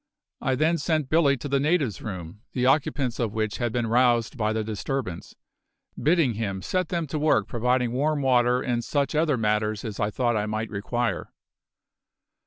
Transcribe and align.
I 0.41 0.55
then 0.55 0.79
sent 0.79 1.09
Billy 1.11 1.37
to 1.37 1.47
the 1.47 1.59
natives' 1.59 2.01
room, 2.01 2.41
the 2.53 2.65
occupants 2.65 3.19
of 3.19 3.33
which 3.33 3.57
had 3.57 3.71
been 3.71 3.85
roused 3.85 4.35
by 4.35 4.51
the 4.51 4.63
disturbance, 4.63 5.35
bidding 5.95 6.33
him 6.33 6.63
set 6.63 6.89
them 6.89 7.05
to 7.05 7.19
work 7.19 7.47
providing 7.47 7.91
warm 7.91 8.23
water 8.23 8.63
and 8.63 8.83
such 8.83 9.13
other 9.13 9.37
matters 9.37 9.85
as 9.85 9.99
I 9.99 10.09
thought 10.09 10.35
I 10.35 10.47
might 10.47 10.71
require. 10.71 11.31